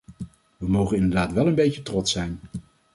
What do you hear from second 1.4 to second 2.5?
een beetje trots zijn.